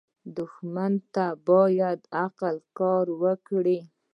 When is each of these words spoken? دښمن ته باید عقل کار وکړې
دښمن 0.37 0.93
ته 1.13 1.25
باید 1.47 1.99
عقل 2.23 2.55
کار 2.79 3.05
وکړې 3.21 3.79